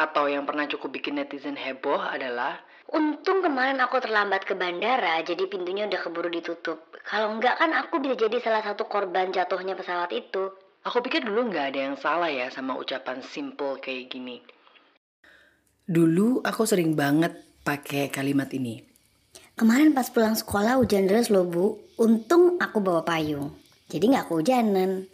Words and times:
Atau 0.00 0.32
yang 0.32 0.48
pernah 0.48 0.64
cukup 0.64 0.96
bikin 0.96 1.20
netizen 1.20 1.60
heboh 1.60 2.00
adalah 2.00 2.64
Untung 2.90 3.38
kemarin 3.38 3.78
aku 3.78 4.02
terlambat 4.02 4.42
ke 4.42 4.58
bandara, 4.58 5.22
jadi 5.22 5.46
pintunya 5.46 5.86
udah 5.86 6.00
keburu 6.02 6.26
ditutup. 6.26 6.90
Kalau 7.06 7.30
enggak 7.30 7.62
kan 7.62 7.70
aku 7.70 8.02
bisa 8.02 8.18
jadi 8.26 8.42
salah 8.42 8.66
satu 8.66 8.90
korban 8.90 9.30
jatuhnya 9.30 9.78
pesawat 9.78 10.10
itu. 10.10 10.50
Aku 10.82 10.98
pikir 10.98 11.22
dulu 11.22 11.54
nggak 11.54 11.70
ada 11.70 11.80
yang 11.86 11.94
salah 11.94 12.26
ya 12.26 12.50
sama 12.50 12.74
ucapan 12.74 13.22
simple 13.22 13.78
kayak 13.78 14.10
gini. 14.10 14.42
Dulu 15.86 16.42
aku 16.42 16.66
sering 16.66 16.98
banget 16.98 17.30
pakai 17.62 18.10
kalimat 18.10 18.50
ini. 18.50 18.82
Kemarin 19.54 19.94
pas 19.94 20.10
pulang 20.10 20.34
sekolah 20.34 20.82
hujan 20.82 21.06
deras 21.06 21.30
loh 21.30 21.46
bu, 21.46 21.78
untung 21.94 22.58
aku 22.58 22.82
bawa 22.82 23.06
payung. 23.06 23.54
Jadi 23.86 24.10
nggak 24.10 24.26
kehujanan. 24.26 25.06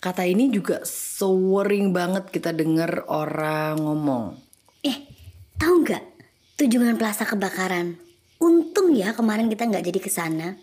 Kata 0.00 0.24
ini 0.24 0.48
juga 0.48 0.80
sering 0.88 1.92
banget 1.92 2.32
kita 2.32 2.56
denger 2.56 3.04
orang 3.04 3.76
ngomong. 3.84 4.32
Eh, 4.80 4.96
tahu 5.60 5.84
nggak? 5.84 6.04
Tujuan 6.56 6.96
plaza 6.96 7.28
kebakaran. 7.28 8.00
Untung 8.40 8.96
ya 8.96 9.12
kemarin 9.12 9.52
kita 9.52 9.68
nggak 9.68 9.84
jadi 9.84 10.00
ke 10.00 10.08
sana. 10.08 10.56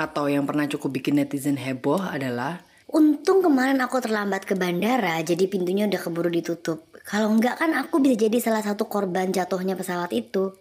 Atau 0.00 0.32
yang 0.32 0.48
pernah 0.48 0.64
cukup 0.64 0.96
bikin 0.96 1.20
netizen 1.20 1.60
heboh 1.60 2.00
adalah 2.00 2.64
Untung 2.86 3.44
kemarin 3.44 3.76
aku 3.82 4.00
terlambat 4.00 4.48
ke 4.48 4.56
bandara, 4.56 5.20
jadi 5.20 5.50
pintunya 5.50 5.84
udah 5.90 6.00
keburu 6.00 6.32
ditutup. 6.32 6.86
Kalau 7.04 7.28
enggak 7.28 7.60
kan 7.60 7.76
aku 7.76 8.00
bisa 8.00 8.24
jadi 8.24 8.40
salah 8.40 8.64
satu 8.64 8.88
korban 8.88 9.36
jatuhnya 9.36 9.76
pesawat 9.76 10.16
itu. 10.16 10.56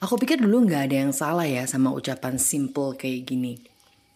Aku 0.00 0.16
pikir 0.16 0.40
dulu 0.40 0.64
nggak 0.64 0.82
ada 0.88 0.96
yang 1.02 1.12
salah 1.12 1.44
ya 1.44 1.68
sama 1.68 1.92
ucapan 1.92 2.40
simple 2.40 2.96
kayak 2.96 3.28
gini. 3.28 3.71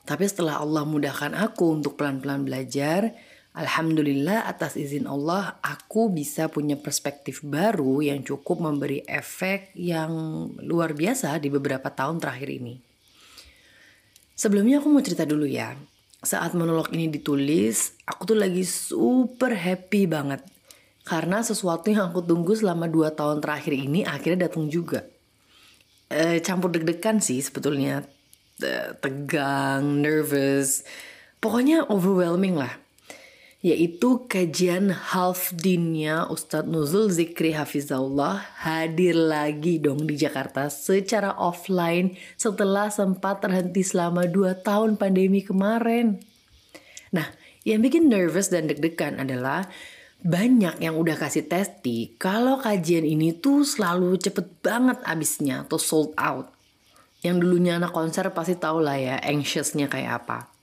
Tapi 0.06 0.24
setelah 0.30 0.62
Allah 0.62 0.86
mudahkan 0.86 1.34
aku 1.34 1.82
untuk 1.82 1.98
pelan-pelan 1.98 2.46
belajar, 2.46 3.10
Alhamdulillah 3.56 4.44
atas 4.44 4.76
izin 4.76 5.08
Allah 5.08 5.56
aku 5.64 6.12
bisa 6.12 6.46
punya 6.52 6.76
perspektif 6.76 7.40
baru 7.40 8.04
yang 8.04 8.20
cukup 8.20 8.60
memberi 8.60 9.00
efek 9.08 9.72
yang 9.72 10.12
luar 10.60 10.92
biasa 10.92 11.40
di 11.40 11.48
beberapa 11.48 11.88
tahun 11.88 12.20
terakhir 12.20 12.52
ini. 12.52 12.76
Sebelumnya 14.36 14.84
aku 14.84 14.92
mau 14.92 15.00
cerita 15.00 15.24
dulu 15.24 15.48
ya. 15.48 15.72
Saat 16.20 16.52
monolog 16.52 16.92
ini 16.92 17.08
ditulis, 17.08 17.96
aku 18.04 18.28
tuh 18.28 18.36
lagi 18.36 18.60
super 18.68 19.56
happy 19.56 20.04
banget. 20.04 20.44
Karena 21.08 21.40
sesuatu 21.40 21.88
yang 21.88 22.12
aku 22.12 22.20
tunggu 22.20 22.52
selama 22.52 22.92
dua 22.92 23.16
tahun 23.16 23.40
terakhir 23.40 23.72
ini 23.72 24.04
akhirnya 24.04 24.52
datang 24.52 24.68
juga. 24.68 25.08
E, 26.12 26.44
campur 26.44 26.68
deg-degan 26.68 27.24
sih 27.24 27.40
sebetulnya. 27.40 28.04
Tegang, 28.56 30.00
nervous. 30.00 30.82
Pokoknya 31.40 31.84
overwhelming 31.92 32.56
lah 32.56 32.86
yaitu 33.66 34.30
kajian 34.30 34.94
half 34.94 35.50
dinnya 35.50 36.30
Ustadz 36.30 36.70
Nuzul 36.70 37.10
Zikri 37.10 37.50
Hafizahullah 37.50 38.62
hadir 38.62 39.18
lagi 39.18 39.82
dong 39.82 40.06
di 40.06 40.14
Jakarta 40.14 40.70
secara 40.70 41.34
offline 41.34 42.14
setelah 42.38 42.94
sempat 42.94 43.42
terhenti 43.42 43.82
selama 43.82 44.30
2 44.30 44.62
tahun 44.62 44.94
pandemi 44.94 45.42
kemarin. 45.42 46.22
Nah, 47.10 47.26
yang 47.66 47.82
bikin 47.82 48.06
nervous 48.06 48.54
dan 48.54 48.70
deg-degan 48.70 49.18
adalah 49.18 49.66
banyak 50.22 50.78
yang 50.78 50.94
udah 50.94 51.18
kasih 51.18 51.50
testi 51.50 52.14
kalau 52.22 52.62
kajian 52.62 53.02
ini 53.02 53.34
tuh 53.34 53.66
selalu 53.66 54.14
cepet 54.20 54.46
banget 54.62 55.02
abisnya 55.02 55.66
atau 55.66 55.74
sold 55.74 56.14
out. 56.14 56.55
Yang 57.24 57.36
dulunya 57.44 57.80
anak 57.80 57.94
konser 57.94 58.28
pasti 58.34 58.58
tau 58.58 58.82
lah 58.82 58.98
ya 58.98 59.16
anxiousnya 59.20 59.88
kayak 59.88 60.24
apa. 60.24 60.56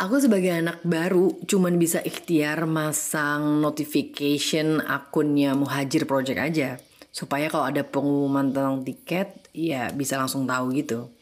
Aku 0.00 0.16
sebagai 0.16 0.48
anak 0.48 0.80
baru 0.80 1.36
cuman 1.44 1.76
bisa 1.76 2.00
ikhtiar 2.00 2.64
masang 2.64 3.60
notification 3.60 4.80
akunnya 4.80 5.52
Muhajir 5.52 6.08
Project 6.08 6.40
aja. 6.40 6.80
Supaya 7.12 7.52
kalau 7.52 7.68
ada 7.68 7.84
pengumuman 7.84 8.48
tentang 8.48 8.80
tiket, 8.80 9.52
ya 9.52 9.92
bisa 9.92 10.16
langsung 10.16 10.48
tahu 10.48 10.72
gitu. 10.72 11.12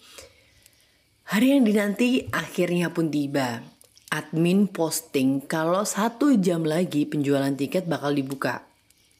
Hari 1.26 1.58
yang 1.58 1.66
dinanti 1.66 2.30
akhirnya 2.30 2.94
pun 2.94 3.10
tiba. 3.10 3.66
Admin 4.14 4.70
posting 4.70 5.42
kalau 5.42 5.82
satu 5.82 6.38
jam 6.38 6.62
lagi 6.62 7.02
penjualan 7.02 7.52
tiket 7.58 7.90
bakal 7.90 8.14
dibuka. 8.14 8.62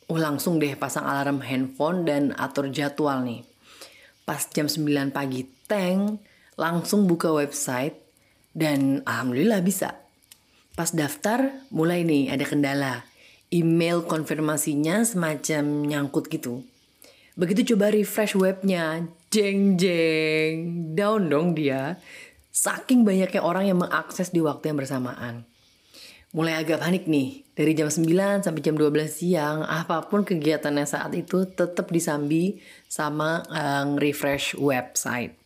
Oh 0.07 0.23
langsung 0.23 0.63
deh 0.63 0.79
pasang 0.79 1.03
alarm 1.03 1.43
handphone 1.43 2.07
dan 2.07 2.31
atur 2.39 2.71
jadwal 2.71 3.27
nih. 3.27 3.48
Pas 4.29 4.45
jam 4.53 4.69
9 4.69 5.09
pagi 5.09 5.49
teng, 5.65 6.21
langsung 6.61 7.09
buka 7.09 7.33
website 7.33 7.97
dan 8.53 9.01
alhamdulillah 9.09 9.65
bisa. 9.65 9.97
Pas 10.77 10.93
daftar 10.93 11.65
mulai 11.73 12.05
nih 12.05 12.29
ada 12.29 12.45
kendala. 12.45 13.09
Email 13.49 14.05
konfirmasinya 14.05 15.01
semacam 15.01 15.89
nyangkut 15.89 16.29
gitu. 16.29 16.61
Begitu 17.41 17.73
coba 17.73 17.89
refresh 17.89 18.37
webnya, 18.37 19.09
jeng 19.33 19.81
jeng, 19.81 20.93
down 20.93 21.33
dong 21.33 21.57
dia. 21.57 21.97
Saking 22.53 23.09
banyaknya 23.09 23.41
orang 23.41 23.65
yang 23.65 23.81
mengakses 23.81 24.29
di 24.29 24.45
waktu 24.45 24.69
yang 24.69 24.77
bersamaan. 24.77 25.49
Mulai 26.37 26.61
agak 26.61 26.85
panik 26.85 27.09
nih, 27.09 27.49
dari 27.57 27.73
jam 27.73 27.89
9 27.89 28.45
sampai 28.45 28.61
jam 28.61 28.77
12 28.77 29.09
siang, 29.09 29.65
apa 29.65 30.05
pun 30.13 30.29
kegiatannya 30.29 30.85
saat 30.85 31.17
itu 31.17 31.49
tetap 31.49 31.89
disambi 31.89 32.61
sama 32.89 33.45
uh, 33.53 33.85
refresh 34.01 34.57
website. 34.57 35.37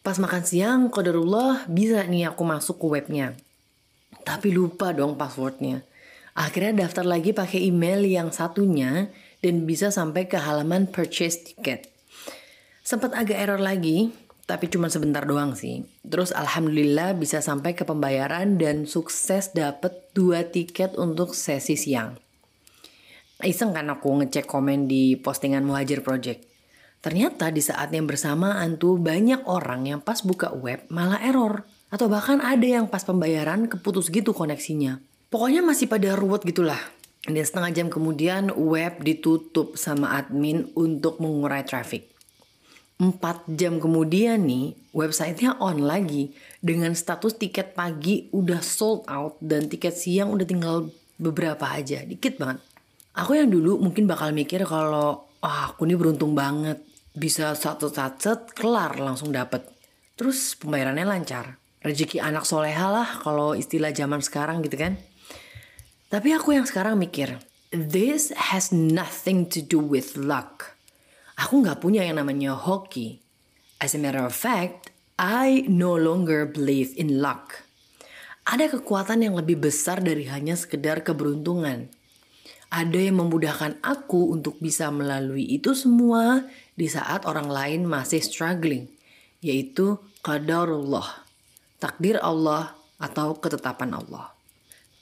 Pas 0.00 0.16
makan 0.16 0.44
siang, 0.44 0.80
kodarullah 0.88 1.64
bisa 1.68 2.04
nih 2.04 2.32
aku 2.32 2.44
masuk 2.44 2.80
ke 2.80 2.86
webnya. 2.88 3.36
Tapi 4.24 4.52
lupa 4.52 4.92
dong 4.92 5.16
passwordnya. 5.16 5.84
Akhirnya 6.36 6.86
daftar 6.86 7.04
lagi 7.04 7.36
pakai 7.36 7.68
email 7.68 8.04
yang 8.06 8.32
satunya 8.32 9.12
dan 9.44 9.68
bisa 9.68 9.92
sampai 9.92 10.28
ke 10.28 10.40
halaman 10.40 10.88
purchase 10.88 11.52
ticket. 11.52 11.88
Sempat 12.80 13.12
agak 13.12 13.36
error 13.36 13.60
lagi, 13.60 14.12
tapi 14.48 14.66
cuma 14.66 14.90
sebentar 14.90 15.22
doang 15.22 15.54
sih. 15.54 15.86
Terus 16.02 16.34
alhamdulillah 16.34 17.14
bisa 17.14 17.38
sampai 17.38 17.78
ke 17.78 17.86
pembayaran 17.86 18.58
dan 18.58 18.88
sukses 18.88 19.52
dapet 19.52 19.94
dua 20.10 20.48
tiket 20.48 20.96
untuk 20.98 21.36
sesi 21.38 21.78
siang. 21.78 22.18
Iseng 23.40 23.72
kan 23.72 23.88
aku 23.88 24.20
ngecek 24.20 24.50
komen 24.50 24.90
di 24.90 25.14
postingan 25.16 25.64
Muhajir 25.64 26.02
Project. 26.02 26.49
Ternyata 27.00 27.48
di 27.48 27.64
saat 27.64 27.88
yang 27.96 28.04
bersamaan 28.04 28.76
tuh 28.76 29.00
banyak 29.00 29.48
orang 29.48 29.88
yang 29.88 30.00
pas 30.04 30.20
buka 30.20 30.52
web 30.52 30.84
malah 30.92 31.16
error. 31.24 31.64
Atau 31.88 32.12
bahkan 32.12 32.38
ada 32.44 32.62
yang 32.62 32.86
pas 32.86 33.02
pembayaran 33.02 33.66
keputus 33.66 34.12
gitu 34.12 34.36
koneksinya. 34.36 35.00
Pokoknya 35.32 35.64
masih 35.64 35.88
pada 35.88 36.12
ruwet 36.12 36.44
gitulah. 36.44 36.78
Dan 37.24 37.40
setengah 37.40 37.72
jam 37.72 37.88
kemudian 37.88 38.52
web 38.52 39.00
ditutup 39.00 39.80
sama 39.80 40.16
admin 40.16 40.68
untuk 40.76 41.20
mengurai 41.24 41.64
traffic. 41.64 42.08
Empat 43.00 43.48
jam 43.48 43.80
kemudian 43.80 44.44
nih 44.44 44.76
websitenya 44.92 45.56
on 45.56 45.80
lagi 45.80 46.36
dengan 46.60 46.92
status 46.92 47.40
tiket 47.40 47.72
pagi 47.72 48.28
udah 48.28 48.60
sold 48.60 49.08
out 49.08 49.40
dan 49.40 49.72
tiket 49.72 49.96
siang 49.96 50.36
udah 50.36 50.44
tinggal 50.44 50.92
beberapa 51.16 51.64
aja, 51.64 52.04
dikit 52.04 52.36
banget. 52.36 52.60
Aku 53.16 53.36
yang 53.36 53.48
dulu 53.48 53.80
mungkin 53.80 54.04
bakal 54.04 54.36
mikir 54.36 54.68
kalau 54.68 55.24
ah, 55.40 55.72
aku 55.72 55.88
ini 55.88 55.96
beruntung 55.96 56.36
banget 56.36 56.89
bisa 57.14 57.54
satu 57.58 57.90
satu 57.90 58.50
kelar 58.54 58.98
langsung 58.98 59.34
dapet. 59.34 59.66
Terus 60.14 60.54
pembayarannya 60.58 61.06
lancar. 61.06 61.56
Rezeki 61.80 62.20
anak 62.20 62.44
soleha 62.44 62.92
lah 62.92 63.08
kalau 63.24 63.56
istilah 63.56 63.88
zaman 63.96 64.20
sekarang 64.20 64.60
gitu 64.60 64.76
kan. 64.76 65.00
Tapi 66.12 66.34
aku 66.36 66.52
yang 66.52 66.68
sekarang 66.68 67.00
mikir, 67.00 67.40
this 67.72 68.34
has 68.50 68.68
nothing 68.74 69.46
to 69.48 69.64
do 69.64 69.80
with 69.80 70.18
luck. 70.18 70.76
Aku 71.40 71.64
nggak 71.64 71.80
punya 71.80 72.04
yang 72.04 72.20
namanya 72.20 72.52
hoki. 72.52 73.24
As 73.80 73.96
a 73.96 74.00
matter 74.02 74.20
of 74.20 74.36
fact, 74.36 74.92
I 75.16 75.64
no 75.70 75.96
longer 75.96 76.44
believe 76.44 76.92
in 77.00 77.24
luck. 77.24 77.64
Ada 78.44 78.76
kekuatan 78.76 79.24
yang 79.24 79.38
lebih 79.38 79.56
besar 79.62 80.04
dari 80.04 80.28
hanya 80.28 80.52
sekedar 80.52 81.00
keberuntungan. 81.00 81.88
Ada 82.70 83.10
yang 83.10 83.18
memudahkan 83.18 83.82
aku 83.82 84.30
untuk 84.30 84.62
bisa 84.62 84.94
melalui 84.94 85.42
itu 85.42 85.74
semua 85.74 86.46
di 86.78 86.86
saat 86.86 87.26
orang 87.26 87.50
lain 87.50 87.82
masih 87.82 88.22
struggling, 88.22 88.86
yaitu 89.42 89.98
qadarullah, 90.22 91.26
takdir 91.82 92.22
Allah 92.22 92.78
atau 93.02 93.34
ketetapan 93.42 93.98
Allah. 93.98 94.30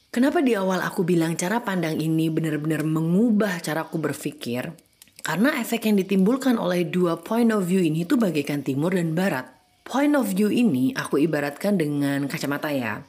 Kenapa 0.08 0.40
di 0.40 0.56
awal 0.56 0.80
aku 0.80 1.04
bilang 1.04 1.36
cara 1.36 1.60
pandang 1.60 2.00
ini 2.00 2.32
benar-benar 2.32 2.80
mengubah 2.88 3.60
caraku 3.60 4.00
berpikir? 4.00 4.72
Karena 5.20 5.60
efek 5.60 5.84
yang 5.84 6.00
ditimbulkan 6.00 6.56
oleh 6.56 6.88
dua 6.88 7.20
point 7.20 7.52
of 7.52 7.68
view 7.68 7.84
ini 7.84 8.08
itu 8.08 8.16
bagaikan 8.16 8.64
timur 8.64 8.96
dan 8.96 9.12
barat. 9.12 9.44
Point 9.84 10.16
of 10.16 10.32
view 10.32 10.48
ini 10.48 10.96
aku 10.96 11.20
ibaratkan 11.20 11.76
dengan 11.76 12.24
kacamata 12.24 12.72
ya. 12.72 13.04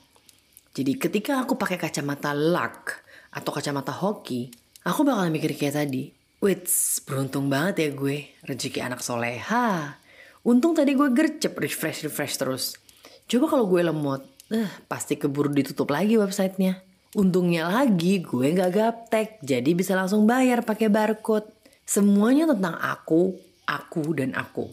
Jadi 0.75 1.00
ketika 1.00 1.39
aku 1.39 1.55
pakai 1.55 1.79
kacamata 1.79 2.35
luck 2.35 3.07
atau 3.29 3.51
kacamata 3.53 3.93
hoki, 3.93 4.49
aku 4.85 5.05
bakal 5.05 5.29
mikir 5.29 5.53
kayak 5.53 5.79
tadi. 5.79 6.13
Wits, 6.39 7.03
beruntung 7.03 7.51
banget 7.51 7.83
ya 7.83 7.89
gue. 7.91 8.31
Rezeki 8.47 8.79
anak 8.79 9.03
soleha. 9.03 9.99
Untung 10.47 10.71
tadi 10.71 10.95
gue 10.95 11.11
gercep 11.11 11.51
refresh-refresh 11.51 12.35
terus. 12.39 12.79
Coba 13.27 13.45
kalau 13.51 13.67
gue 13.67 13.83
lemot, 13.83 14.23
eh, 14.49 14.71
pasti 14.87 15.19
keburu 15.19 15.51
ditutup 15.51 15.91
lagi 15.91 16.15
websitenya. 16.15 16.79
Untungnya 17.17 17.67
lagi 17.67 18.23
gue 18.23 18.55
gak 18.55 18.71
gaptek, 18.71 19.29
jadi 19.43 19.67
bisa 19.75 19.99
langsung 19.99 20.23
bayar 20.23 20.63
pakai 20.63 20.87
barcode. 20.87 21.51
Semuanya 21.83 22.47
tentang 22.47 22.77
aku, 22.77 23.35
aku, 23.67 24.03
dan 24.15 24.31
aku. 24.37 24.69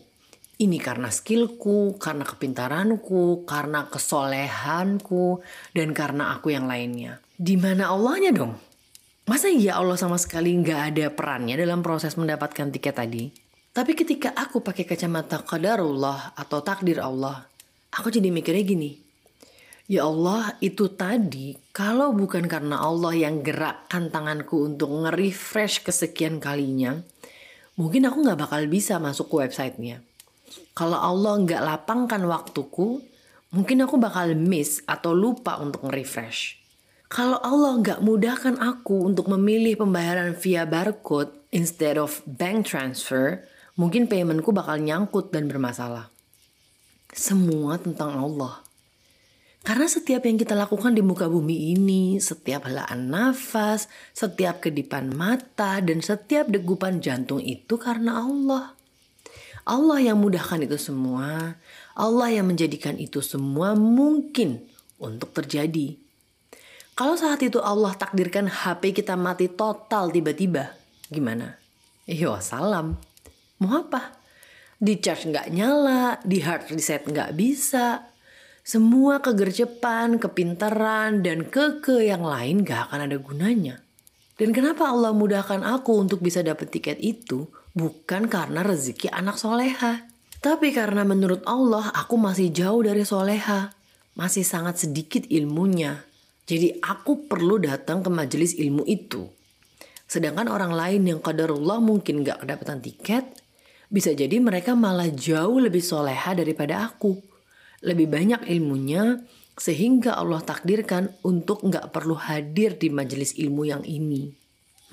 Ini 0.57 0.79
karena 0.81 1.13
skillku, 1.13 1.99
karena 2.01 2.25
kepintaranku, 2.25 3.45
karena 3.45 3.91
kesolehanku, 3.91 5.43
dan 5.75 5.93
karena 5.93 6.33
aku 6.37 6.55
yang 6.55 6.65
lainnya. 6.65 7.21
Di 7.37 7.53
mana 7.61 7.93
Allahnya 7.93 8.33
dong? 8.33 8.57
Masa 9.29 9.53
iya 9.53 9.77
Allah 9.77 10.01
sama 10.01 10.17
sekali 10.17 10.57
nggak 10.57 10.81
ada 10.89 11.13
perannya 11.13 11.53
dalam 11.61 11.85
proses 11.85 12.17
mendapatkan 12.17 12.73
tiket 12.73 12.97
tadi? 12.97 13.29
Tapi 13.77 13.93
ketika 13.93 14.33
aku 14.33 14.65
pakai 14.65 14.89
kacamata 14.89 15.45
qadarullah 15.45 16.33
atau 16.33 16.65
takdir 16.65 16.97
Allah, 16.97 17.45
aku 17.93 18.09
jadi 18.09 18.33
mikirnya 18.33 18.65
gini. 18.65 18.97
Ya 19.85 20.09
Allah, 20.09 20.57
itu 20.65 20.89
tadi 20.97 21.61
kalau 21.77 22.17
bukan 22.17 22.49
karena 22.49 22.81
Allah 22.81 23.13
yang 23.13 23.45
gerakkan 23.45 24.09
tanganku 24.09 24.73
untuk 24.73 24.89
nge-refresh 25.05 25.85
kesekian 25.85 26.41
kalinya, 26.41 27.05
mungkin 27.77 28.09
aku 28.09 28.25
nggak 28.25 28.49
bakal 28.49 28.65
bisa 28.65 28.97
masuk 28.97 29.29
ke 29.29 29.45
websitenya. 29.45 30.01
Kalau 30.73 30.97
Allah 30.97 31.37
nggak 31.37 31.61
lapangkan 31.61 32.25
waktuku, 32.25 33.05
mungkin 33.53 33.85
aku 33.85 34.01
bakal 34.01 34.33
miss 34.33 34.81
atau 34.89 35.13
lupa 35.13 35.61
untuk 35.61 35.85
nge-refresh. 35.85 36.65
Kalau 37.07 37.39
Allah 37.39 37.79
nggak 37.79 38.03
mudahkan 38.03 38.59
aku 38.59 39.07
untuk 39.07 39.31
memilih 39.31 39.79
pembayaran 39.79 40.35
via 40.35 40.67
barcode 40.67 41.31
instead 41.55 41.95
of 41.95 42.19
bank 42.27 42.67
transfer, 42.67 43.47
mungkin 43.79 44.11
paymentku 44.11 44.51
bakal 44.51 44.83
nyangkut 44.83 45.31
dan 45.31 45.47
bermasalah. 45.47 46.11
Semua 47.15 47.79
tentang 47.79 48.19
Allah. 48.19 48.67
Karena 49.67 49.87
setiap 49.91 50.23
yang 50.27 50.39
kita 50.39 50.55
lakukan 50.55 50.95
di 50.95 51.03
muka 51.03 51.27
bumi 51.27 51.75
ini, 51.75 52.23
setiap 52.23 52.71
helaan 52.71 53.11
nafas, 53.11 53.91
setiap 54.15 54.63
kedipan 54.63 55.11
mata, 55.11 55.83
dan 55.83 55.99
setiap 56.03 56.47
degupan 56.47 57.03
jantung 57.03 57.43
itu 57.43 57.75
karena 57.75 58.23
Allah. 58.23 58.75
Allah 59.67 59.99
yang 59.99 60.23
mudahkan 60.23 60.63
itu 60.63 60.79
semua, 60.79 61.59
Allah 61.99 62.29
yang 62.31 62.47
menjadikan 62.47 62.95
itu 62.95 63.19
semua 63.19 63.75
mungkin 63.75 64.63
untuk 65.03 65.35
terjadi. 65.35 65.99
Kalau 66.97 67.13
saat 67.13 67.45
itu 67.45 67.61
Allah 67.61 67.93
takdirkan 67.93 68.49
HP 68.49 68.97
kita 68.97 69.21
mati 69.21 69.53
total 69.53 70.09
tiba-tiba, 70.09 70.73
gimana? 71.13 71.61
Iya 72.09 72.41
salam. 72.41 72.97
Mau 73.61 73.85
apa? 73.85 74.17
Di 74.81 74.97
charge 74.97 75.29
nggak 75.29 75.53
nyala, 75.53 76.17
di 76.25 76.41
hard 76.41 76.73
reset 76.73 77.05
nggak 77.05 77.37
bisa. 77.37 78.01
Semua 78.65 79.21
kegercepan, 79.21 80.17
kepintaran, 80.17 81.21
dan 81.21 81.45
keke 81.45 82.01
yang 82.01 82.25
lain 82.25 82.65
gak 82.65 82.91
akan 82.91 83.07
ada 83.07 83.21
gunanya. 83.21 83.79
Dan 84.41 84.57
kenapa 84.57 84.89
Allah 84.89 85.13
mudahkan 85.13 85.69
aku 85.69 86.01
untuk 86.01 86.25
bisa 86.25 86.41
dapat 86.41 86.73
tiket 86.73 86.97
itu? 86.99 87.45
Bukan 87.77 88.27
karena 88.27 88.65
rezeki 88.65 89.13
anak 89.13 89.37
soleha. 89.37 90.09
Tapi 90.41 90.73
karena 90.73 91.05
menurut 91.05 91.45
Allah 91.45 91.93
aku 91.93 92.17
masih 92.17 92.51
jauh 92.51 92.81
dari 92.81 93.05
soleha. 93.05 93.71
Masih 94.17 94.49
sangat 94.49 94.81
sedikit 94.81 95.29
ilmunya. 95.29 96.06
Jadi 96.47 96.79
aku 96.79 97.27
perlu 97.27 97.59
datang 97.59 98.07
ke 98.07 98.11
majelis 98.11 98.55
ilmu 98.55 98.87
itu. 98.87 99.27
Sedangkan 100.07 100.47
orang 100.47 100.71
lain 100.71 101.03
yang 101.03 101.19
qadarullah 101.19 101.83
mungkin 101.83 102.23
gak 102.23 102.47
kedapatan 102.47 102.79
tiket, 102.79 103.27
bisa 103.91 104.15
jadi 104.15 104.39
mereka 104.39 104.79
malah 104.79 105.11
jauh 105.11 105.59
lebih 105.59 105.83
soleha 105.83 106.39
daripada 106.39 106.87
aku. 106.87 107.19
Lebih 107.83 108.07
banyak 108.07 108.41
ilmunya, 108.47 109.27
sehingga 109.59 110.15
Allah 110.15 110.47
takdirkan 110.47 111.11
untuk 111.27 111.67
gak 111.67 111.91
perlu 111.91 112.15
hadir 112.15 112.79
di 112.79 112.95
majelis 112.95 113.35
ilmu 113.35 113.67
yang 113.67 113.83
ini. 113.83 114.31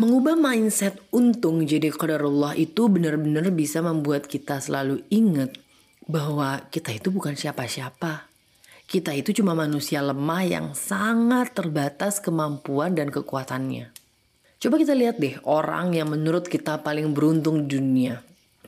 Mengubah 0.02 0.34
mindset 0.34 0.98
untung 1.14 1.70
jadi 1.70 1.94
qadarullah 1.94 2.58
itu 2.58 2.90
benar-benar 2.90 3.54
bisa 3.54 3.86
membuat 3.86 4.26
kita 4.26 4.58
selalu 4.58 5.06
ingat 5.14 5.54
bahwa 6.10 6.66
kita 6.74 6.98
itu 6.98 7.14
bukan 7.14 7.38
siapa-siapa. 7.38 8.33
Kita 8.84 9.16
itu 9.16 9.34
cuma 9.42 9.58
manusia 9.58 10.04
lemah 10.04 10.44
yang 10.46 10.68
sangat 10.78 11.56
terbatas 11.56 12.20
kemampuan 12.20 12.94
dan 12.94 13.10
kekuatannya. 13.10 13.90
Coba 14.64 14.80
kita 14.80 14.96
lihat 14.96 15.20
deh 15.20 15.36
orang 15.44 15.92
yang 15.92 16.12
menurut 16.14 16.48
kita 16.48 16.80
paling 16.80 17.12
beruntung 17.12 17.68
di 17.68 17.76
dunia. 17.76 18.24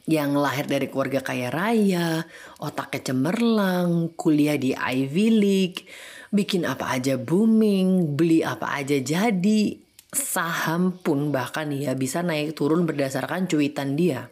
Yang 0.06 0.32
lahir 0.38 0.66
dari 0.68 0.88
keluarga 0.92 1.24
kaya 1.24 1.50
raya, 1.50 2.28
otaknya 2.60 3.10
cemerlang, 3.10 4.14
kuliah 4.20 4.60
di 4.60 4.76
Ivy 4.76 5.28
League, 5.34 5.88
bikin 6.36 6.68
apa 6.68 6.94
aja 6.94 7.16
booming, 7.16 8.14
beli 8.14 8.44
apa 8.44 8.76
aja 8.76 9.00
jadi, 9.00 9.80
saham 10.12 11.00
pun 11.00 11.32
bahkan 11.32 11.72
ya 11.72 11.96
bisa 11.96 12.24
naik 12.24 12.60
turun 12.60 12.84
berdasarkan 12.84 13.48
cuitan 13.48 13.96
dia. 13.96 14.28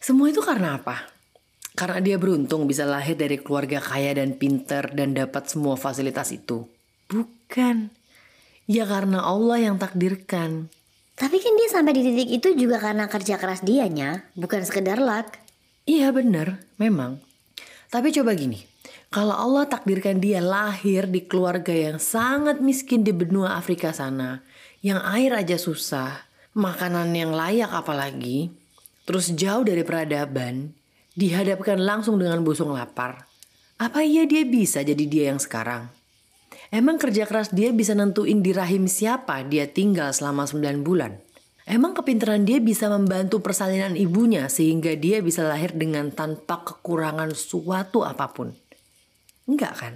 Semua 0.00 0.32
itu 0.32 0.40
karena 0.40 0.78
apa? 0.80 1.17
Karena 1.78 2.02
dia 2.02 2.18
beruntung 2.18 2.66
bisa 2.66 2.82
lahir 2.82 3.14
dari 3.14 3.38
keluarga 3.38 3.78
kaya 3.78 4.18
dan 4.18 4.34
pinter 4.34 4.90
dan 4.90 5.14
dapat 5.14 5.46
semua 5.46 5.78
fasilitas 5.78 6.34
itu. 6.34 6.66
Bukan. 7.06 7.94
Ya 8.66 8.82
karena 8.82 9.22
Allah 9.22 9.62
yang 9.62 9.78
takdirkan. 9.78 10.74
Tapi 11.14 11.38
kan 11.38 11.54
dia 11.54 11.68
sampai 11.70 11.94
di 11.94 12.02
titik 12.02 12.30
itu 12.42 12.48
juga 12.58 12.82
karena 12.82 13.06
kerja 13.06 13.38
keras 13.38 13.62
dianya, 13.62 14.26
bukan 14.34 14.66
sekedar 14.66 14.98
luck. 14.98 15.38
Iya 15.86 16.10
bener, 16.10 16.66
memang. 16.82 17.22
Tapi 17.94 18.10
coba 18.10 18.34
gini, 18.34 18.66
kalau 19.08 19.32
Allah 19.32 19.64
takdirkan 19.70 20.20
dia 20.20 20.42
lahir 20.42 21.08
di 21.08 21.24
keluarga 21.24 21.72
yang 21.72 21.96
sangat 21.96 22.60
miskin 22.60 23.06
di 23.06 23.14
benua 23.14 23.56
Afrika 23.56 23.94
sana, 23.94 24.42
yang 24.84 25.00
air 25.00 25.32
aja 25.32 25.56
susah, 25.56 26.28
makanan 26.52 27.14
yang 27.16 27.32
layak 27.32 27.72
apalagi, 27.72 28.52
terus 29.08 29.32
jauh 29.32 29.64
dari 29.64 29.80
peradaban, 29.80 30.76
dihadapkan 31.18 31.82
langsung 31.82 32.22
dengan 32.22 32.46
busung 32.46 32.70
lapar. 32.70 33.26
Apa 33.82 34.06
iya 34.06 34.22
dia 34.22 34.46
bisa 34.46 34.86
jadi 34.86 35.04
dia 35.10 35.34
yang 35.34 35.42
sekarang? 35.42 35.90
Emang 36.70 36.94
kerja 36.94 37.26
keras 37.26 37.50
dia 37.50 37.74
bisa 37.74 37.98
nentuin 37.98 38.38
di 38.38 38.54
rahim 38.54 38.86
siapa 38.86 39.42
dia 39.42 39.66
tinggal 39.66 40.14
selama 40.14 40.46
9 40.46 40.86
bulan? 40.86 41.18
Emang 41.68 41.92
kepintaran 41.92 42.46
dia 42.46 42.62
bisa 42.62 42.88
membantu 42.88 43.42
persalinan 43.42 43.98
ibunya 43.98 44.46
sehingga 44.48 44.94
dia 44.96 45.20
bisa 45.20 45.44
lahir 45.44 45.74
dengan 45.74 46.14
tanpa 46.14 46.64
kekurangan 46.64 47.34
suatu 47.34 48.06
apa 48.06 48.30
pun? 48.32 48.54
Enggak 49.44 49.74
kan? 49.74 49.94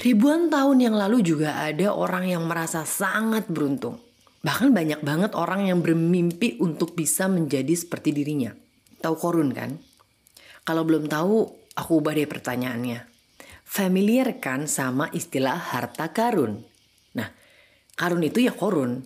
Ribuan 0.00 0.48
tahun 0.48 0.80
yang 0.80 0.96
lalu 0.96 1.22
juga 1.22 1.60
ada 1.60 1.92
orang 1.92 2.30
yang 2.30 2.46
merasa 2.48 2.88
sangat 2.88 3.46
beruntung. 3.50 4.00
Bahkan 4.44 4.72
banyak 4.72 5.00
banget 5.04 5.32
orang 5.36 5.68
yang 5.72 5.80
bermimpi 5.80 6.60
untuk 6.60 6.92
bisa 6.96 7.28
menjadi 7.28 7.72
seperti 7.72 8.12
dirinya. 8.12 8.52
Tahu 9.00 9.14
korun 9.16 9.52
kan? 9.52 9.93
Kalau 10.64 10.82
belum 10.88 11.12
tahu, 11.12 11.44
aku 11.76 11.90
ubah 12.00 12.16
deh 12.16 12.24
pertanyaannya. 12.24 13.04
Familiar 13.64 14.40
kan 14.40 14.64
sama 14.64 15.12
istilah 15.12 15.56
harta 15.56 16.08
karun? 16.16 16.64
Nah, 17.12 17.28
karun 17.96 18.24
itu 18.24 18.40
ya 18.40 18.56
korun. 18.56 19.04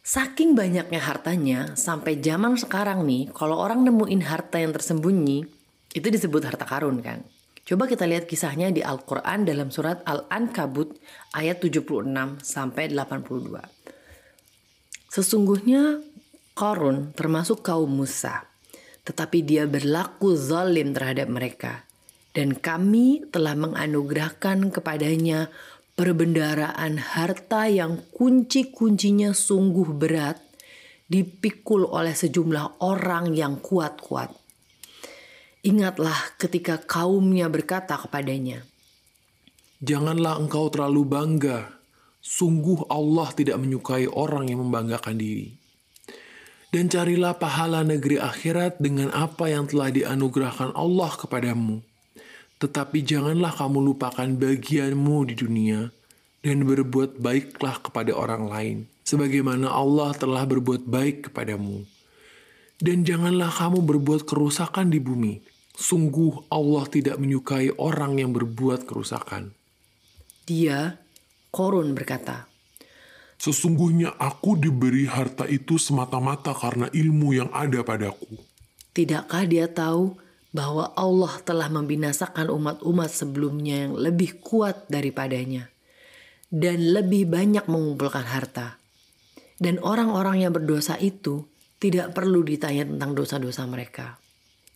Saking 0.00 0.56
banyaknya 0.56 1.02
hartanya, 1.02 1.60
sampai 1.76 2.16
zaman 2.22 2.56
sekarang 2.56 3.04
nih, 3.04 3.28
kalau 3.34 3.60
orang 3.60 3.84
nemuin 3.84 4.22
harta 4.24 4.62
yang 4.62 4.72
tersembunyi, 4.72 5.44
itu 5.92 6.06
disebut 6.08 6.46
harta 6.46 6.64
karun 6.64 7.02
kan? 7.04 7.26
Coba 7.66 7.90
kita 7.90 8.06
lihat 8.06 8.30
kisahnya 8.30 8.70
di 8.70 8.78
Al-Quran 8.78 9.42
dalam 9.42 9.74
surat 9.74 9.98
Al-Ankabut 10.06 10.94
ayat 11.34 11.58
76 11.58 12.06
sampai 12.38 12.94
82. 12.94 13.58
Sesungguhnya 15.10 15.98
Korun 16.56 17.12
termasuk 17.12 17.60
kaum 17.60 17.90
Musa, 17.90 18.48
tetapi 19.06 19.46
dia 19.46 19.64
berlaku 19.70 20.34
zalim 20.34 20.90
terhadap 20.90 21.30
mereka. 21.30 21.86
Dan 22.34 22.58
kami 22.58 23.24
telah 23.32 23.56
menganugerahkan 23.56 24.68
kepadanya 24.68 25.48
perbendaraan 25.96 27.00
harta 27.00 27.70
yang 27.70 28.04
kunci-kuncinya 28.12 29.32
sungguh 29.32 29.88
berat 29.96 30.36
dipikul 31.08 31.88
oleh 31.88 32.12
sejumlah 32.12 32.84
orang 32.84 33.32
yang 33.32 33.56
kuat-kuat 33.62 34.34
Ingatlah 35.66 36.38
ketika 36.38 36.78
kaumnya 36.78 37.50
berkata 37.50 37.98
kepadanya, 37.98 38.62
Janganlah 39.82 40.38
engkau 40.38 40.70
terlalu 40.70 41.02
bangga. 41.02 41.82
Sungguh 42.22 42.86
Allah 42.86 43.34
tidak 43.34 43.58
menyukai 43.58 44.06
orang 44.06 44.46
yang 44.46 44.62
membanggakan 44.62 45.18
diri. 45.18 45.55
Dan 46.74 46.90
carilah 46.90 47.38
pahala 47.38 47.86
negeri 47.86 48.18
akhirat 48.18 48.82
dengan 48.82 49.14
apa 49.14 49.48
yang 49.48 49.70
telah 49.70 49.88
dianugerahkan 49.90 50.74
Allah 50.74 51.12
kepadamu. 51.14 51.80
Tetapi 52.58 52.98
janganlah 53.04 53.52
kamu 53.54 53.92
lupakan 53.92 54.28
bagianmu 54.28 55.16
di 55.30 55.34
dunia 55.36 55.80
dan 56.42 56.66
berbuat 56.66 57.20
baiklah 57.22 57.80
kepada 57.80 58.12
orang 58.16 58.48
lain, 58.48 58.76
sebagaimana 59.06 59.70
Allah 59.70 60.14
telah 60.16 60.42
berbuat 60.44 60.88
baik 60.88 61.30
kepadamu. 61.30 61.84
Dan 62.76 63.06
janganlah 63.06 63.48
kamu 63.48 63.84
berbuat 63.84 64.28
kerusakan 64.28 64.92
di 64.92 65.00
bumi, 65.00 65.40
Sungguh 65.76 66.48
Allah 66.48 66.88
tidak 66.88 67.20
menyukai 67.20 67.68
orang 67.76 68.16
yang 68.16 68.32
berbuat 68.32 68.88
kerusakan. 68.88 69.52
Dia, 70.48 70.96
Korun 71.52 71.92
berkata, 71.92 72.48
Sesungguhnya 73.36 74.16
aku 74.16 74.56
diberi 74.56 75.04
harta 75.04 75.44
itu 75.44 75.76
semata-mata 75.76 76.56
karena 76.56 76.88
ilmu 76.88 77.36
yang 77.36 77.50
ada 77.52 77.84
padaku. 77.84 78.40
Tidakkah 78.96 79.44
dia 79.44 79.68
tahu 79.68 80.16
bahwa 80.56 80.88
Allah 80.96 81.36
telah 81.44 81.68
membinasakan 81.68 82.48
umat-umat 82.48 83.12
sebelumnya 83.12 83.86
yang 83.86 83.92
lebih 83.92 84.40
kuat 84.40 84.88
daripadanya 84.88 85.68
dan 86.48 86.96
lebih 86.96 87.28
banyak 87.28 87.68
mengumpulkan 87.68 88.24
harta. 88.24 88.80
Dan 89.56 89.80
orang-orang 89.80 90.44
yang 90.48 90.52
berdosa 90.52 90.96
itu 91.00 91.44
tidak 91.76 92.16
perlu 92.16 92.40
ditanya 92.40 92.88
tentang 92.88 93.12
dosa-dosa 93.16 93.68
mereka. 93.68 94.16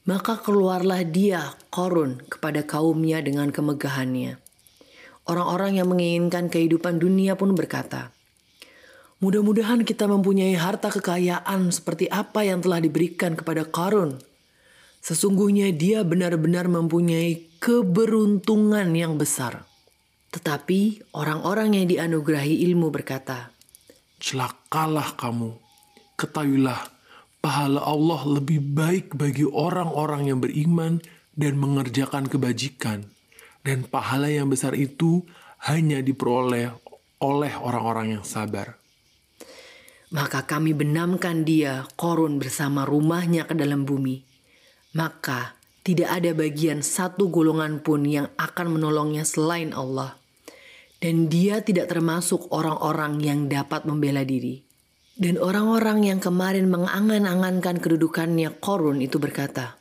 Maka 0.08 0.40
keluarlah 0.40 1.04
dia, 1.04 1.52
Korun, 1.68 2.24
kepada 2.24 2.64
kaumnya 2.64 3.20
dengan 3.20 3.52
kemegahannya. 3.52 4.40
Orang-orang 5.28 5.76
yang 5.76 5.92
menginginkan 5.92 6.48
kehidupan 6.48 6.96
dunia 6.96 7.36
pun 7.36 7.52
berkata, 7.52 8.08
Mudah-mudahan 9.20 9.84
kita 9.84 10.08
mempunyai 10.08 10.56
harta 10.56 10.88
kekayaan 10.88 11.68
seperti 11.68 12.08
apa 12.08 12.40
yang 12.40 12.64
telah 12.64 12.80
diberikan 12.80 13.36
kepada 13.36 13.68
Korun. 13.68 14.16
Sesungguhnya 15.04 15.68
dia 15.76 16.00
benar-benar 16.08 16.72
mempunyai 16.72 17.52
keberuntungan 17.60 18.88
yang 18.96 19.20
besar. 19.20 19.68
Tetapi 20.32 21.12
orang-orang 21.12 21.76
yang 21.76 21.86
dianugerahi 21.92 22.64
ilmu 22.72 22.88
berkata, 22.88 23.52
Celakalah 24.24 25.12
kamu, 25.20 25.52
ketahuilah 26.16 26.80
pahala 27.44 27.84
Allah 27.84 28.24
lebih 28.24 28.64
baik 28.72 29.20
bagi 29.20 29.44
orang-orang 29.44 30.32
yang 30.32 30.40
beriman 30.40 30.96
dan 31.36 31.60
mengerjakan 31.60 32.24
kebajikan. 32.24 33.04
Dan 33.60 33.84
pahala 33.84 34.32
yang 34.32 34.48
besar 34.48 34.72
itu 34.72 35.28
hanya 35.68 36.00
diperoleh 36.00 36.72
oleh 37.20 37.52
orang-orang 37.60 38.16
yang 38.16 38.24
sabar. 38.24 38.79
Maka 40.10 40.42
kami 40.42 40.74
benamkan 40.74 41.46
dia, 41.46 41.86
korun 41.94 42.42
bersama 42.42 42.82
rumahnya 42.82 43.46
ke 43.46 43.54
dalam 43.54 43.86
bumi. 43.86 44.26
Maka 44.98 45.54
tidak 45.86 46.10
ada 46.10 46.34
bagian 46.34 46.82
satu 46.82 47.30
golongan 47.30 47.78
pun 47.78 48.02
yang 48.02 48.26
akan 48.34 48.74
menolongnya 48.74 49.22
selain 49.22 49.70
Allah. 49.70 50.18
Dan 50.98 51.30
dia 51.30 51.62
tidak 51.62 51.94
termasuk 51.94 52.50
orang-orang 52.50 53.22
yang 53.22 53.46
dapat 53.46 53.86
membela 53.86 54.26
diri. 54.26 54.66
Dan 55.14 55.38
orang-orang 55.38 56.02
yang 56.02 56.18
kemarin 56.18 56.66
mengangan-angankan 56.66 57.78
kedudukannya 57.78 58.50
korun 58.58 58.98
itu 58.98 59.22
berkata, 59.22 59.78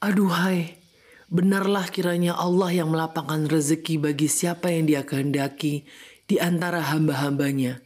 Aduhai, 0.00 0.80
benarlah 1.28 1.84
kiranya 1.92 2.40
Allah 2.40 2.72
yang 2.72 2.88
melapangkan 2.88 3.52
rezeki 3.52 4.00
bagi 4.00 4.32
siapa 4.32 4.72
yang 4.72 4.88
dia 4.88 5.04
kehendaki 5.04 5.84
di 6.24 6.40
antara 6.40 6.80
hamba-hambanya 6.88 7.85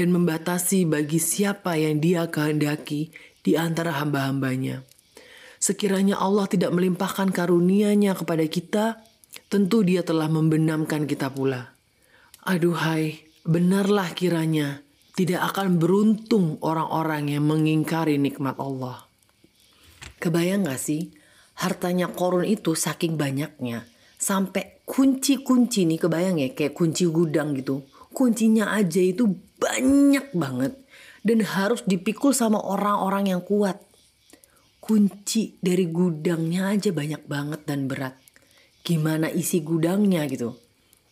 dan 0.00 0.16
membatasi 0.16 0.88
bagi 0.88 1.20
siapa 1.20 1.76
yang 1.76 2.00
dia 2.00 2.24
kehendaki 2.32 3.12
di 3.44 3.60
antara 3.60 4.00
hamba-hambanya. 4.00 4.80
Sekiranya 5.60 6.16
Allah 6.16 6.48
tidak 6.48 6.72
melimpahkan 6.72 7.28
karunia-Nya 7.28 8.16
kepada 8.16 8.48
kita, 8.48 9.04
tentu 9.52 9.84
dia 9.84 10.00
telah 10.00 10.32
membenamkan 10.32 11.04
kita 11.04 11.28
pula. 11.28 11.76
Aduhai, 12.48 13.28
benarlah 13.44 14.16
kiranya 14.16 14.80
tidak 15.12 15.52
akan 15.52 15.76
beruntung 15.76 16.56
orang-orang 16.64 17.36
yang 17.36 17.44
mengingkari 17.44 18.16
nikmat 18.16 18.56
Allah. 18.56 19.04
Kebayang 20.16 20.64
gak 20.64 20.80
sih, 20.80 21.12
hartanya 21.60 22.08
korun 22.08 22.48
itu 22.48 22.72
saking 22.72 23.20
banyaknya, 23.20 23.84
sampai 24.16 24.80
kunci-kunci 24.88 25.84
nih 25.84 26.00
kebayang 26.00 26.40
ya, 26.40 26.56
kayak 26.56 26.72
kunci 26.72 27.04
gudang 27.04 27.52
gitu. 27.52 27.84
Kuncinya 28.16 28.72
aja 28.72 29.04
itu 29.04 29.49
banyak 29.60 30.32
banget 30.32 30.72
dan 31.20 31.44
harus 31.44 31.84
dipikul 31.84 32.32
sama 32.32 32.56
orang-orang 32.56 33.36
yang 33.36 33.42
kuat. 33.44 33.76
Kunci 34.80 35.60
dari 35.60 35.86
gudangnya 35.86 36.72
aja 36.72 36.90
banyak 36.90 37.28
banget 37.28 37.60
dan 37.68 37.84
berat. 37.84 38.16
Gimana 38.80 39.28
isi 39.28 39.60
gudangnya 39.60 40.24
gitu. 40.26 40.56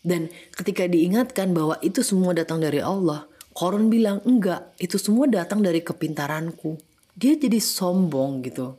Dan 0.00 0.32
ketika 0.56 0.88
diingatkan 0.88 1.52
bahwa 1.52 1.76
itu 1.84 2.00
semua 2.00 2.32
datang 2.32 2.64
dari 2.64 2.80
Allah, 2.80 3.28
Korun 3.58 3.90
bilang, 3.90 4.22
enggak, 4.22 4.78
itu 4.78 5.02
semua 5.02 5.26
datang 5.26 5.58
dari 5.58 5.82
kepintaranku. 5.82 6.78
Dia 7.18 7.34
jadi 7.34 7.58
sombong 7.58 8.46
gitu. 8.46 8.78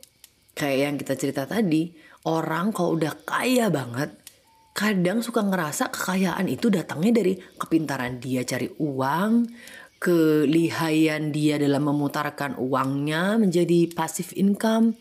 Kayak 0.56 0.78
yang 0.80 0.96
kita 0.96 1.14
cerita 1.20 1.42
tadi, 1.44 1.92
orang 2.24 2.72
kalau 2.72 2.96
udah 2.96 3.12
kaya 3.28 3.68
banget, 3.68 4.16
kadang 4.72 5.20
suka 5.20 5.42
ngerasa 5.42 5.90
kekayaan 5.90 6.46
itu 6.46 6.70
datangnya 6.70 7.20
dari 7.20 7.34
kepintaran 7.36 8.22
dia 8.22 8.46
cari 8.46 8.70
uang, 8.78 9.50
kelihayan 10.00 11.34
dia 11.34 11.60
dalam 11.60 11.84
memutarkan 11.84 12.56
uangnya 12.56 13.36
menjadi 13.36 13.90
passive 13.92 14.32
income, 14.38 14.96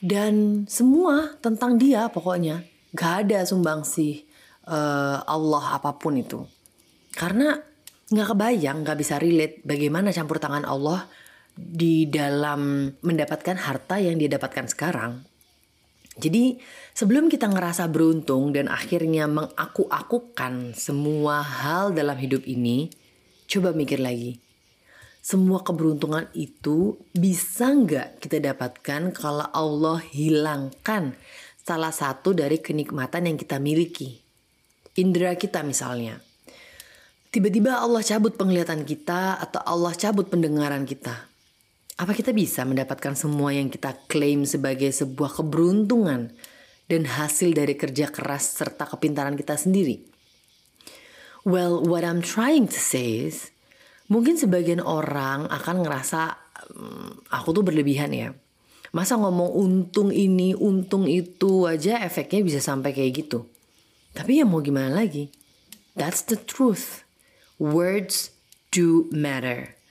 dan 0.00 0.64
semua 0.66 1.36
tentang 1.38 1.76
dia 1.76 2.08
pokoknya. 2.08 2.64
Gak 2.92 3.28
ada 3.28 3.48
sumbangsi 3.48 4.28
uh, 4.68 5.24
Allah 5.24 5.80
apa 5.80 5.96
pun 5.96 6.16
itu. 6.20 6.44
Karena 7.12 7.56
nggak 8.12 8.28
kebayang, 8.36 8.84
nggak 8.84 8.98
bisa 9.00 9.16
relate 9.16 9.64
bagaimana 9.64 10.12
campur 10.12 10.36
tangan 10.36 10.68
Allah 10.68 11.08
di 11.56 12.08
dalam 12.08 12.92
mendapatkan 13.00 13.56
harta 13.56 13.96
yang 14.00 14.20
dia 14.20 14.28
dapatkan 14.32 14.68
sekarang. 14.68 15.31
Jadi 16.22 16.54
sebelum 16.94 17.26
kita 17.26 17.50
ngerasa 17.50 17.90
beruntung 17.90 18.54
dan 18.54 18.70
akhirnya 18.70 19.26
mengaku-akukan 19.26 20.70
semua 20.78 21.42
hal 21.42 21.90
dalam 21.90 22.14
hidup 22.14 22.46
ini, 22.46 22.94
coba 23.50 23.74
mikir 23.74 23.98
lagi. 23.98 24.38
Semua 25.18 25.66
keberuntungan 25.66 26.30
itu 26.34 26.98
bisa 27.10 27.74
nggak 27.74 28.22
kita 28.22 28.38
dapatkan 28.38 29.10
kalau 29.10 29.50
Allah 29.50 29.98
hilangkan 29.98 31.18
salah 31.58 31.94
satu 31.94 32.34
dari 32.34 32.62
kenikmatan 32.62 33.26
yang 33.26 33.38
kita 33.38 33.58
miliki. 33.58 34.22
Indra 34.98 35.34
kita 35.34 35.66
misalnya 35.66 36.22
tiba-tiba 37.32 37.80
Allah 37.80 38.04
cabut 38.04 38.36
penglihatan 38.36 38.84
kita 38.84 39.40
atau 39.40 39.64
Allah 39.64 39.96
cabut 39.96 40.28
pendengaran 40.28 40.84
kita. 40.84 41.31
Apa 42.00 42.16
kita 42.16 42.32
bisa 42.32 42.64
mendapatkan 42.64 43.12
semua 43.12 43.52
yang 43.52 43.68
kita 43.68 43.92
klaim 44.08 44.48
sebagai 44.48 44.88
sebuah 44.88 45.36
keberuntungan 45.42 46.32
dan 46.88 47.02
hasil 47.04 47.52
dari 47.52 47.76
kerja 47.76 48.08
keras 48.08 48.56
serta 48.56 48.88
kepintaran 48.88 49.36
kita 49.36 49.60
sendiri? 49.60 50.00
Well, 51.44 51.82
what 51.82 52.06
I'm 52.06 52.24
trying 52.24 52.70
to 52.70 52.80
say 52.80 53.28
is, 53.28 53.50
mungkin 54.06 54.38
sebagian 54.38 54.80
orang 54.80 55.50
akan 55.50 55.84
ngerasa 55.84 56.38
hmm, 56.72 57.28
aku 57.28 57.48
tuh 57.50 57.64
berlebihan 57.66 58.14
ya. 58.14 58.30
Masa 58.92 59.16
ngomong 59.16 59.52
untung 59.56 60.12
ini, 60.12 60.52
untung 60.52 61.08
itu 61.08 61.64
aja 61.64 62.00
efeknya 62.04 62.44
bisa 62.44 62.60
sampai 62.60 62.92
kayak 62.92 63.24
gitu. 63.24 63.48
Tapi 64.12 64.40
ya 64.40 64.44
mau 64.44 64.60
gimana 64.60 64.92
lagi? 64.92 65.32
That's 65.96 66.24
the 66.28 66.36
truth. 66.36 67.04
Words 67.56 68.32
do 68.68 69.08
matter. 69.12 69.81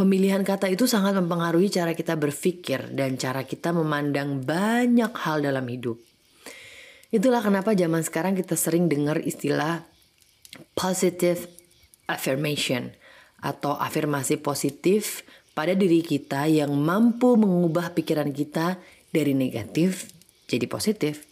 Pemilihan 0.00 0.40
kata 0.40 0.72
itu 0.72 0.88
sangat 0.88 1.12
mempengaruhi 1.12 1.68
cara 1.68 1.92
kita 1.92 2.16
berpikir 2.16 2.88
dan 2.96 3.20
cara 3.20 3.44
kita 3.44 3.68
memandang 3.76 4.40
banyak 4.40 5.12
hal 5.12 5.44
dalam 5.44 5.68
hidup. 5.68 6.00
Itulah 7.12 7.44
kenapa 7.44 7.76
zaman 7.76 8.00
sekarang 8.00 8.32
kita 8.32 8.56
sering 8.56 8.88
dengar 8.88 9.20
istilah 9.20 9.84
positive 10.72 11.44
affirmation 12.08 12.96
atau 13.44 13.76
afirmasi 13.76 14.40
positif 14.40 15.20
pada 15.52 15.76
diri 15.76 16.00
kita 16.00 16.48
yang 16.48 16.72
mampu 16.80 17.36
mengubah 17.36 17.92
pikiran 17.92 18.32
kita 18.32 18.80
dari 19.12 19.36
negatif 19.36 20.08
jadi 20.48 20.64
positif. 20.64 21.28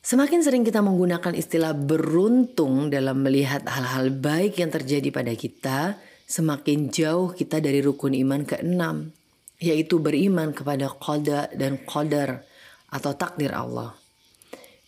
Semakin 0.00 0.40
sering 0.40 0.64
kita 0.64 0.80
menggunakan 0.80 1.36
istilah 1.36 1.76
beruntung 1.76 2.88
dalam 2.88 3.20
melihat 3.20 3.68
hal-hal 3.68 4.16
baik 4.16 4.56
yang 4.56 4.72
terjadi 4.72 5.12
pada 5.12 5.36
kita, 5.36 6.00
semakin 6.28 6.92
jauh 6.92 7.32
kita 7.32 7.64
dari 7.64 7.80
rukun 7.80 8.12
iman 8.12 8.44
keenam, 8.44 9.16
yaitu 9.56 9.96
beriman 9.96 10.52
kepada 10.52 10.92
qada 10.92 11.48
dan 11.56 11.80
qadar 11.88 12.44
atau 12.92 13.16
takdir 13.16 13.56
Allah. 13.56 13.96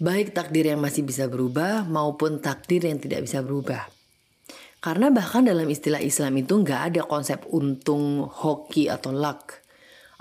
Baik 0.00 0.36
takdir 0.36 0.68
yang 0.68 0.80
masih 0.80 1.04
bisa 1.04 1.28
berubah 1.28 1.88
maupun 1.88 2.40
takdir 2.40 2.84
yang 2.84 3.00
tidak 3.00 3.24
bisa 3.24 3.40
berubah. 3.40 3.88
Karena 4.80 5.12
bahkan 5.12 5.44
dalam 5.44 5.68
istilah 5.68 6.00
Islam 6.00 6.40
itu 6.40 6.56
nggak 6.56 6.80
ada 6.92 7.02
konsep 7.04 7.44
untung, 7.52 8.24
hoki, 8.24 8.88
atau 8.88 9.12
luck. 9.12 9.60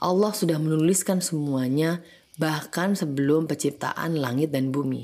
Allah 0.04 0.36
sudah 0.36 0.60
menuliskan 0.60 1.24
semuanya 1.24 2.04
bahkan 2.40 2.96
sebelum 2.96 3.48
penciptaan 3.48 4.20
langit 4.20 4.52
dan 4.52 4.72
bumi. 4.72 5.04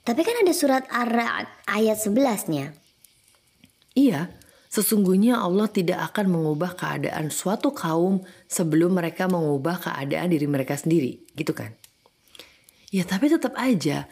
Tapi 0.00 0.20
kan 0.24 0.36
ada 0.40 0.52
surat 0.56 0.84
Ar-Ra'd 0.88 1.48
ayat 1.68 2.00
11-nya. 2.00 2.72
Iya, 3.92 4.32
sesungguhnya 4.70 5.42
Allah 5.42 5.66
tidak 5.66 6.14
akan 6.14 6.30
mengubah 6.30 6.78
keadaan 6.78 7.28
suatu 7.28 7.74
kaum 7.74 8.22
sebelum 8.46 8.94
mereka 8.94 9.26
mengubah 9.26 9.82
keadaan 9.82 10.30
diri 10.30 10.46
mereka 10.46 10.78
sendiri, 10.78 11.26
gitu 11.34 11.50
kan? 11.52 11.74
Ya, 12.94 13.02
tapi 13.02 13.30
tetap 13.30 13.54
aja 13.58 14.06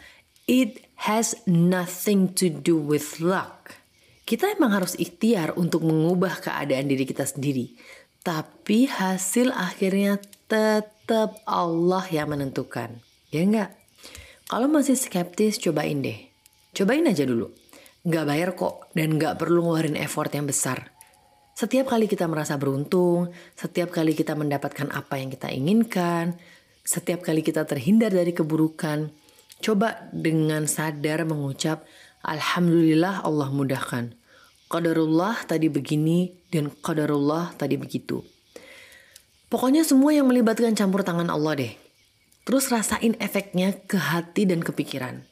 it 0.49 0.83
has 1.07 1.37
nothing 1.47 2.33
to 2.35 2.51
do 2.51 2.75
with 2.75 3.23
luck. 3.23 3.79
Kita 4.25 4.49
emang 4.49 4.77
harus 4.77 4.93
ikhtiar 4.97 5.57
untuk 5.57 5.85
mengubah 5.85 6.41
keadaan 6.41 6.85
diri 6.85 7.05
kita 7.05 7.25
sendiri. 7.25 7.73
Tapi 8.21 8.85
hasil 8.85 9.49
akhirnya 9.53 10.21
tetap 10.45 11.39
Allah 11.45 12.05
yang 12.13 12.33
menentukan. 12.33 12.99
Ya 13.33 13.41
enggak? 13.41 13.73
Kalau 14.49 14.65
masih 14.65 14.97
skeptis, 14.97 15.61
cobain 15.61 16.01
deh. 16.01 16.29
Cobain 16.73 17.05
aja 17.05 17.25
dulu. 17.25 17.53
Nggak 18.09 18.25
bayar 18.25 18.49
kok 18.57 18.89
dan 18.97 19.21
nggak 19.21 19.37
perlu 19.37 19.69
ngeluarin 19.69 19.93
effort 19.93 20.33
yang 20.33 20.49
besar. 20.49 20.89
Setiap 21.53 21.93
kali 21.93 22.09
kita 22.09 22.25
merasa 22.25 22.57
beruntung, 22.57 23.29
setiap 23.53 23.93
kali 23.93 24.17
kita 24.17 24.33
mendapatkan 24.33 24.89
apa 24.89 25.21
yang 25.21 25.29
kita 25.29 25.53
inginkan, 25.53 26.33
setiap 26.81 27.21
kali 27.21 27.45
kita 27.45 27.69
terhindar 27.69 28.09
dari 28.09 28.33
keburukan, 28.33 29.13
coba 29.61 30.09
dengan 30.09 30.65
sadar 30.65 31.21
mengucap, 31.29 31.85
Alhamdulillah 32.25 33.21
Allah 33.21 33.53
mudahkan. 33.53 34.17
Qadarullah 34.73 35.45
tadi 35.45 35.69
begini 35.69 36.33
dan 36.49 36.73
qadarullah 36.73 37.53
tadi 37.61 37.77
begitu. 37.77 38.25
Pokoknya 39.53 39.85
semua 39.85 40.17
yang 40.17 40.25
melibatkan 40.25 40.73
campur 40.73 41.05
tangan 41.05 41.29
Allah 41.29 41.61
deh. 41.61 41.73
Terus 42.41 42.73
rasain 42.73 43.13
efeknya 43.21 43.77
ke 43.85 44.01
hati 44.01 44.49
dan 44.49 44.65
kepikiran. 44.65 45.28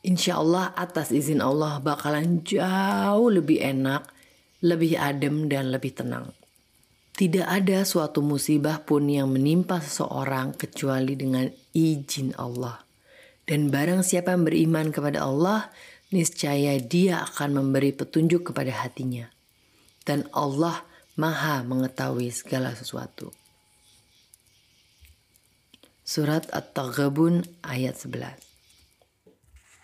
Insya 0.00 0.40
Allah 0.40 0.72
atas 0.80 1.12
izin 1.12 1.44
Allah 1.44 1.76
bakalan 1.76 2.40
jauh 2.40 3.28
lebih 3.28 3.60
enak, 3.60 4.08
lebih 4.64 4.96
adem 4.96 5.44
dan 5.52 5.68
lebih 5.68 5.92
tenang. 5.92 6.32
Tidak 7.12 7.44
ada 7.44 7.84
suatu 7.84 8.24
musibah 8.24 8.80
pun 8.80 9.04
yang 9.12 9.28
menimpa 9.28 9.76
seseorang 9.76 10.56
kecuali 10.56 11.20
dengan 11.20 11.44
izin 11.76 12.32
Allah. 12.40 12.80
Dan 13.44 13.68
barang 13.68 14.00
siapa 14.00 14.32
yang 14.32 14.48
beriman 14.48 14.88
kepada 14.88 15.20
Allah, 15.28 15.68
niscaya 16.16 16.80
dia 16.80 17.20
akan 17.20 17.60
memberi 17.60 17.92
petunjuk 17.92 18.48
kepada 18.48 18.72
hatinya. 18.72 19.28
Dan 20.00 20.24
Allah 20.32 20.80
maha 21.20 21.60
mengetahui 21.60 22.32
segala 22.32 22.72
sesuatu. 22.72 23.36
Surat 26.08 26.48
At-Taghabun 26.56 27.44
ayat 27.60 28.00
11 28.00 28.49